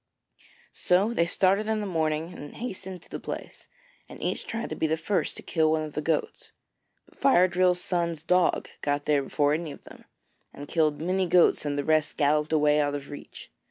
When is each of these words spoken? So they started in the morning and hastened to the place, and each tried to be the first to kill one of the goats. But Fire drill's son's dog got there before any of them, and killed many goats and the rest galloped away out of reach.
So 0.73 1.13
they 1.13 1.27
started 1.27 1.67
in 1.67 1.79
the 1.79 1.85
morning 1.85 2.33
and 2.33 2.55
hastened 2.55 3.03
to 3.03 3.09
the 3.11 3.19
place, 3.19 3.67
and 4.09 4.19
each 4.19 4.47
tried 4.47 4.69
to 4.71 4.75
be 4.75 4.87
the 4.87 4.97
first 4.97 5.37
to 5.37 5.43
kill 5.43 5.69
one 5.69 5.83
of 5.83 5.93
the 5.93 6.01
goats. 6.01 6.51
But 7.05 7.19
Fire 7.19 7.47
drill's 7.47 7.81
son's 7.83 8.23
dog 8.23 8.67
got 8.81 9.05
there 9.05 9.21
before 9.21 9.53
any 9.53 9.71
of 9.71 9.83
them, 9.83 10.05
and 10.55 10.67
killed 10.67 10.99
many 10.99 11.27
goats 11.27 11.65
and 11.65 11.77
the 11.77 11.83
rest 11.83 12.17
galloped 12.17 12.51
away 12.51 12.79
out 12.79 12.95
of 12.95 13.11
reach. 13.11 13.51